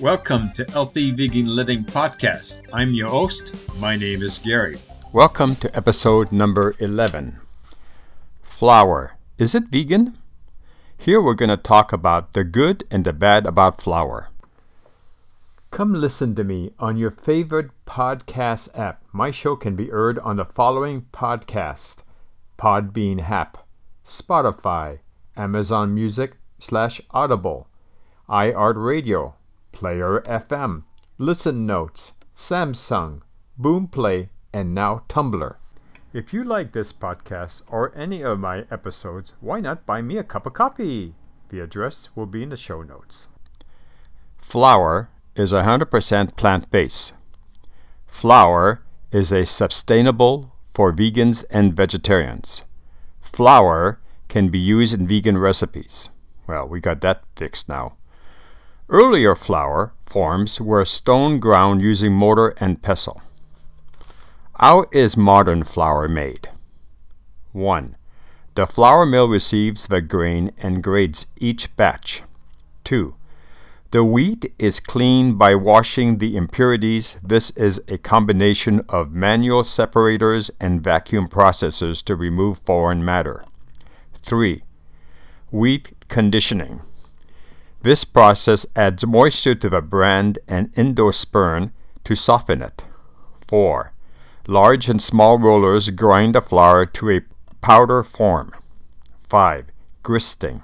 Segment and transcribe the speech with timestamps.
[0.00, 2.62] Welcome to Healthy Vegan Living Podcast.
[2.72, 3.54] I'm your host.
[3.78, 4.78] My name is Gary.
[5.12, 7.38] Welcome to episode number 11.
[8.42, 9.16] Flour.
[9.38, 10.18] Is it vegan?
[10.98, 14.30] Here we're going to talk about the good and the bad about flour.
[15.70, 19.02] Come listen to me on your favorite podcast app.
[19.12, 22.02] My show can be heard on the following podcast
[22.58, 23.66] Podbean app,
[24.04, 24.98] Spotify,
[25.36, 27.68] Amazon Music slash Audible,
[28.28, 29.34] iHeartRadio,
[29.74, 30.84] Player FM,
[31.18, 33.22] Listen Notes, Samsung,
[33.60, 35.56] Boomplay, and now Tumblr.
[36.12, 40.22] If you like this podcast or any of my episodes, why not buy me a
[40.22, 41.14] cup of coffee?
[41.48, 43.26] The address will be in the show notes.
[44.38, 47.14] Flour is 100% plant based.
[48.06, 52.64] Flour is a sustainable for vegans and vegetarians.
[53.20, 53.98] Flour
[54.28, 56.10] can be used in vegan recipes.
[56.46, 57.96] Well, we got that fixed now.
[58.90, 63.22] Earlier flour forms were stone ground using mortar and pestle.
[64.60, 66.50] How is modern flour made?
[67.52, 67.96] 1.
[68.56, 72.22] The flour mill receives the grain and grades each batch.
[72.84, 73.14] 2.
[73.90, 77.16] The wheat is cleaned by washing the impurities.
[77.22, 83.44] This is a combination of manual separators and vacuum processors to remove foreign matter.
[84.14, 84.62] 3.
[85.50, 86.82] Wheat conditioning.
[87.84, 91.72] This process adds moisture to the bran and endosperm
[92.04, 92.86] to soften it.
[93.46, 93.92] 4.
[94.48, 97.20] Large and small rollers grind the flour to a
[97.60, 98.52] powder form.
[99.28, 99.66] 5.
[100.02, 100.62] Gristing.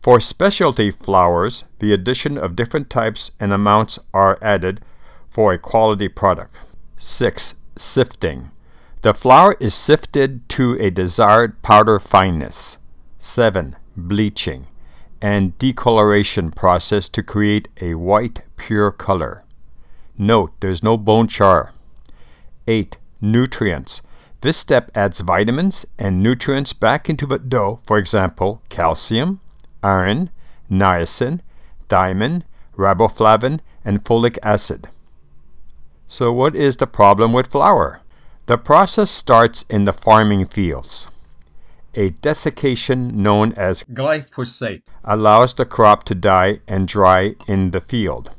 [0.00, 4.80] For specialty flours, the addition of different types and amounts are added
[5.28, 6.60] for a quality product.
[6.94, 7.56] 6.
[7.74, 8.52] Sifting.
[9.02, 12.78] The flour is sifted to a desired powder fineness.
[13.18, 13.74] 7.
[13.96, 14.68] Bleaching
[15.20, 19.44] and decoloration process to create a white, pure color.
[20.16, 21.72] Note, there's no bone char.
[22.66, 22.96] 8.
[23.20, 24.02] Nutrients.
[24.40, 29.40] This step adds vitamins and nutrients back into the dough, for example, calcium,
[29.82, 30.30] iron,
[30.70, 31.40] niacin,
[31.88, 32.42] thiamine,
[32.76, 34.88] riboflavin, and folic acid.
[36.06, 38.00] So, what is the problem with flour?
[38.46, 41.08] The process starts in the farming fields.
[41.94, 44.82] A desiccation known as Glyphosate.
[45.04, 48.30] allows the crop to die and dry in the field.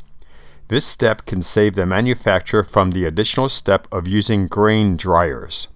[0.67, 5.67] This step can save the manufacturer from the additional step of using grain dryers.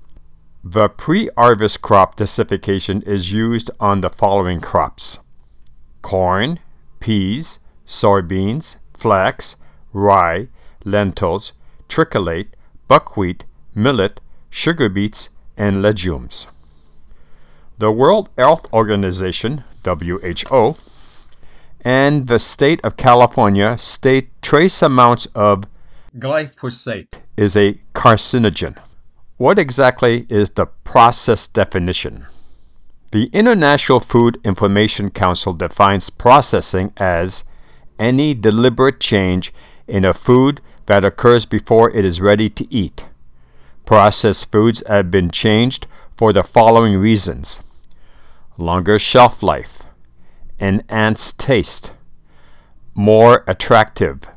[0.63, 5.19] The pre harvest crop desiccation is used on the following crops
[6.03, 6.59] corn,
[6.99, 9.55] peas, soybeans, flax,
[9.93, 10.47] rye,
[10.85, 11.53] lentils,
[11.89, 12.47] triticale,
[12.87, 16.47] buckwheat, millet, sugar beets, and legumes.
[17.83, 20.77] The World Health Organization, WHO,
[21.81, 25.65] and the state of California state trace amounts of
[26.17, 27.19] Glyphosate.
[27.35, 28.77] is a carcinogen.
[29.35, 32.27] What exactly is the process definition?
[33.11, 37.43] The International Food Information Council defines processing as
[37.99, 39.53] any deliberate change
[39.89, 43.09] in a food that occurs before it is ready to eat.
[43.85, 45.85] Processed foods have been changed
[46.15, 47.61] for the following reasons
[48.57, 49.83] longer shelf life,
[50.59, 51.93] enhanced taste,
[52.93, 54.29] more attractive.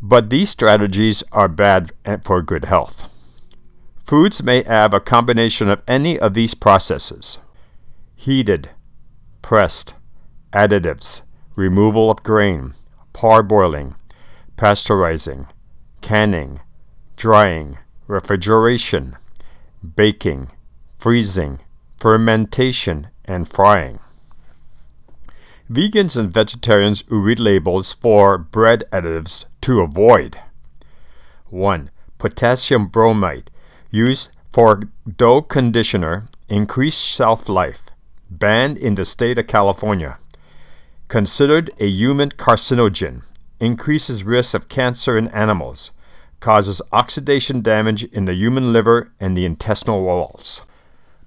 [0.00, 1.92] But these strategies are bad
[2.22, 3.08] for good health.
[4.04, 7.38] Foods may have a combination of any of these processes
[8.16, 8.70] heated,
[9.42, 9.94] pressed,
[10.52, 11.22] additives,
[11.56, 12.74] removal of grain,
[13.12, 13.94] parboiling,
[14.56, 15.48] pasteurizing,
[16.00, 16.60] canning,
[17.16, 19.16] drying, refrigeration,
[19.96, 20.50] baking,
[20.98, 21.60] freezing,
[22.04, 23.98] fermentation, and frying.
[25.70, 30.36] Vegans and vegetarians who read labels for bread additives to avoid
[31.46, 31.88] 1.
[32.18, 33.50] Potassium bromide,
[33.90, 34.82] used for
[35.16, 37.88] dough conditioner, increased shelf life,
[38.30, 40.18] banned in the state of California.
[41.08, 43.22] Considered a human carcinogen,
[43.60, 45.90] increases risk of cancer in animals,
[46.40, 50.60] causes oxidation damage in the human liver and the intestinal walls.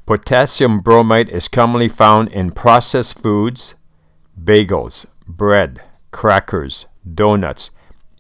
[0.08, 3.76] Potassium bromide is commonly found in processed foods,
[4.42, 5.82] bagels, bread,
[6.12, 7.72] crackers, donuts,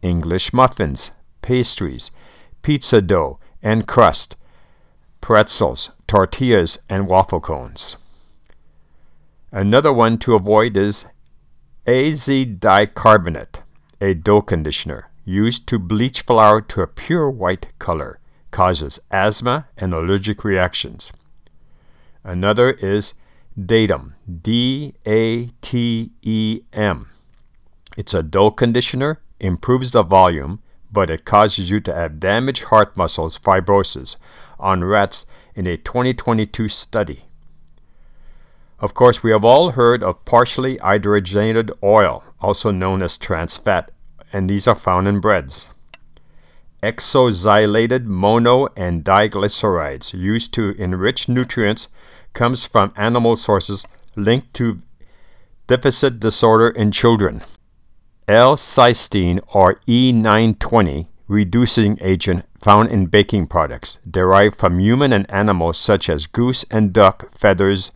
[0.01, 1.11] English muffins,
[1.41, 2.11] pastries,
[2.61, 4.35] pizza dough and crust,
[5.21, 7.95] pretzels, tortillas, and waffle cones.
[9.53, 11.05] Another one to avoid is
[11.87, 13.63] AZ dicarbonate,
[14.01, 18.19] a dough conditioner used to bleach flour to a pure white color,
[18.51, 21.13] causes asthma and allergic reactions.
[22.23, 23.13] Another is
[23.59, 27.09] datem, D A T E M.
[27.97, 30.61] It's a dough conditioner improves the volume,
[30.91, 34.17] but it causes you to have damaged heart muscles fibrosis
[34.59, 35.25] on rats
[35.55, 37.23] in a 2022 study.
[38.79, 43.91] Of course, we have all heard of partially hydrogenated oil, also known as trans fat,
[44.31, 45.73] and these are found in breads.
[46.87, 51.89] Ethoxylated mono and diglycerides used to enrich nutrients
[52.31, 53.85] comes from animal sources
[54.15, 54.77] linked to
[55.67, 57.41] deficit disorder in children.
[58.29, 66.09] L-cysteine or E920 reducing agent found in baking products derived from human and animals such
[66.09, 67.91] as goose and duck feathers,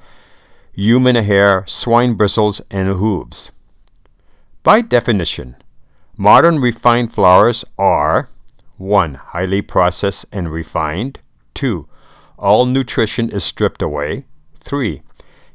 [0.74, 3.52] human hair, swine bristles, and hooves.
[4.64, 5.56] By definition,
[6.18, 8.28] modern refined flours are
[8.82, 9.14] 1.
[9.14, 11.20] Highly processed and refined.
[11.54, 11.88] 2.
[12.38, 14.26] All nutrition is stripped away.
[14.60, 15.02] 3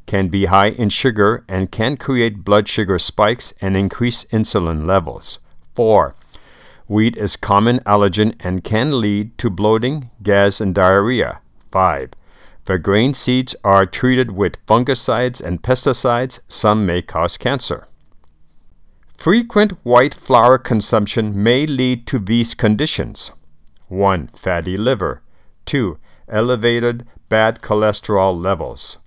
[0.07, 5.39] can be high in sugar and can create blood sugar spikes and increase insulin levels.
[5.75, 6.15] 4.
[6.87, 11.41] Wheat is common allergen and can lead to bloating, gas, and diarrhea.
[11.73, 12.11] 5.
[12.67, 16.41] The grain seeds are treated with fungicides and pesticides.
[16.49, 17.89] Some may cause cancer.
[19.17, 23.33] Frequent white flour consumption may lead to these conditions
[23.89, 24.29] 1.
[24.29, 25.23] Fatty liver.
[25.65, 25.99] 2.
[26.29, 28.99] Elevated bad cholesterol levels.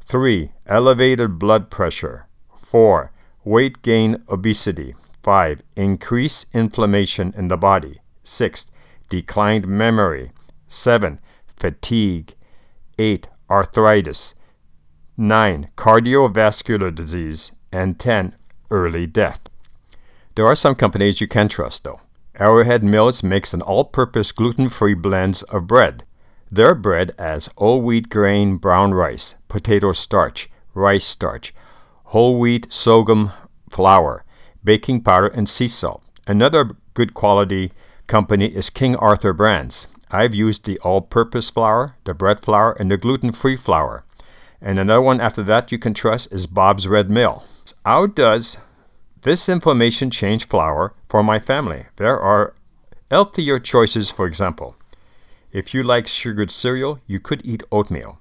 [0.00, 0.52] 3.
[0.66, 2.26] Elevated blood pressure.
[2.56, 3.10] 4.
[3.44, 4.94] Weight gain, obesity.
[5.22, 5.62] 5.
[5.76, 8.00] Increased inflammation in the body.
[8.24, 8.70] 6.
[9.08, 10.32] Declined memory.
[10.66, 11.20] 7.
[11.46, 12.34] Fatigue.
[12.98, 13.28] 8.
[13.50, 14.34] Arthritis.
[15.16, 15.70] 9.
[15.76, 17.52] Cardiovascular disease.
[17.72, 18.36] And 10.
[18.72, 19.50] Early death.
[20.34, 22.00] There are some companies you can trust, though.
[22.38, 26.04] Arrowhead Mills makes an all purpose gluten free blends of bread.
[26.50, 31.52] Their bread as whole wheat grain brown rice, potato starch, rice starch,
[32.04, 33.32] whole wheat sorghum
[33.70, 34.24] flour,
[34.64, 36.02] baking powder, and sea salt.
[36.26, 37.72] Another good quality
[38.06, 39.86] company is King Arthur Brands.
[40.10, 44.04] I've used the all purpose flour, the bread flour, and the gluten free flour.
[44.62, 47.42] And another one after that you can trust is Bob's Red Mill.
[47.84, 48.58] How does
[49.22, 51.86] this information change flour for my family?
[51.96, 52.54] There are
[53.10, 54.76] healthier choices, for example.
[55.52, 58.20] If you like sugared cereal, you could eat oatmeal.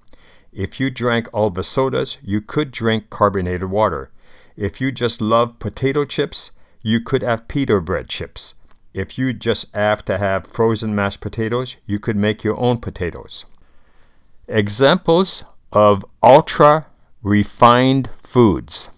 [0.51, 4.09] If you drank all the sodas, you could drink carbonated water.
[4.57, 6.51] If you just love potato chips,
[6.81, 8.55] you could have pita bread chips.
[8.94, 13.45] If you just have to have frozen mashed potatoes, you could make your own potatoes.
[14.47, 16.88] Examples of ultra
[17.21, 18.89] refined foods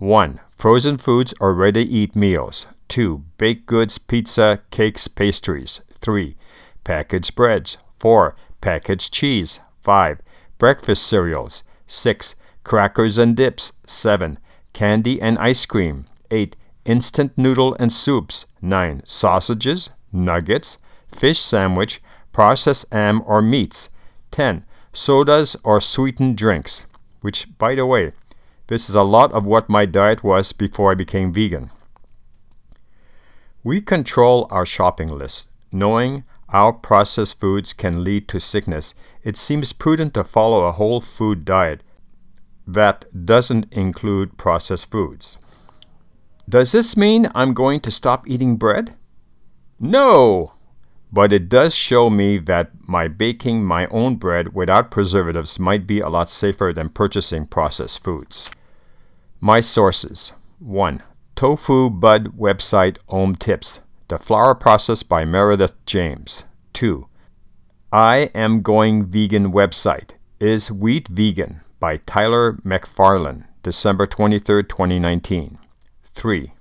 [0.00, 0.40] 1.
[0.56, 2.66] Frozen foods or ready to eat meals.
[2.88, 3.22] 2.
[3.36, 5.82] Baked goods, pizza, cakes, pastries.
[5.92, 6.36] 3
[6.84, 7.76] packaged breads.
[7.98, 8.34] 4.
[8.62, 9.60] Packaged cheese.
[9.82, 10.20] 5.
[10.56, 11.64] Breakfast cereals.
[11.86, 12.34] 6.
[12.64, 13.72] Crackers and dips.
[13.84, 14.38] 7.
[14.72, 16.06] Candy and ice cream.
[16.30, 16.56] 8.
[16.86, 18.46] Instant noodle and soups.
[18.62, 19.02] 9.
[19.04, 22.00] Sausages, nuggets, fish sandwich,
[22.32, 23.90] processed ham or meats.
[24.30, 24.64] 10.
[24.92, 26.86] Sodas or sweetened drinks.
[27.20, 28.12] Which, by the way,
[28.68, 31.70] this is a lot of what my diet was before I became vegan.
[33.62, 39.72] We control our shopping list, knowing our processed foods can lead to sickness, it seems
[39.72, 41.84] prudent to follow a whole food diet
[42.66, 45.38] that doesn't include processed foods.
[46.48, 48.96] Does this mean I'm going to stop eating bread?
[49.78, 50.54] No!
[51.12, 56.00] But it does show me that my baking my own bread without preservatives might be
[56.00, 58.50] a lot safer than purchasing processed foods.
[59.40, 61.02] My sources 1.
[61.34, 66.44] Tofu Bud website Home Tips the Flour Process by Meredith James.
[66.72, 67.06] 2.
[67.92, 75.58] I Am Going Vegan website is Wheat Vegan by Tyler McFarlane, December 23, 2019.
[76.02, 76.52] 3.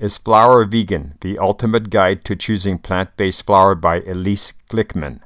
[0.00, 5.20] Is Flour Vegan, the ultimate guide to choosing plant based flour by Elise Glickman,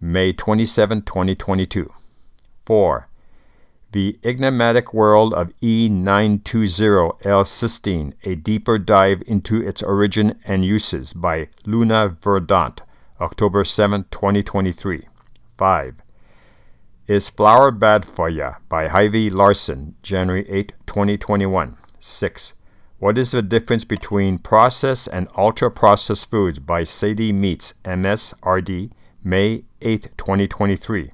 [0.00, 1.92] May 27, 2022.
[2.66, 3.08] 4.
[3.92, 11.46] The Enigmatic World of E920 L-cysteine, a deeper dive into its origin and uses by
[11.64, 12.80] Luna Verdant,
[13.20, 15.06] October 7, 2023.
[15.56, 15.94] 5.
[17.06, 21.76] Is Flour Bad For Ya by Hyvie Larson, January 8, 2021.
[22.00, 22.54] 6.
[23.00, 28.90] What is the difference between processed and ultra processed foods by Sade Meeks, MSRD,
[29.22, 31.12] May 8, 2023.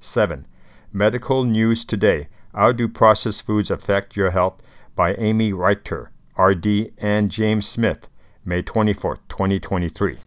[0.00, 0.46] 7.
[0.92, 4.60] Medical News Today How Do Processed Foods Affect Your Health?
[4.96, 8.08] by Amy Richter, RD, and James Smith,
[8.44, 10.18] May 24, 2023.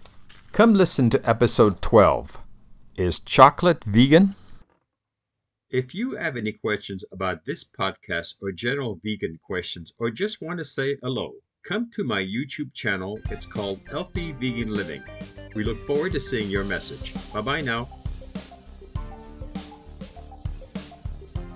[0.54, 2.38] Come listen to episode 12.
[2.96, 4.36] Is chocolate vegan?
[5.72, 10.58] If you have any questions about this podcast or general vegan questions, or just want
[10.58, 11.32] to say hello,
[11.63, 13.22] come to my YouTube channel.
[13.30, 15.01] It's called Healthy Vegan Living.
[15.56, 17.13] We look forward to seeing your message.
[17.32, 18.00] Bye bye now.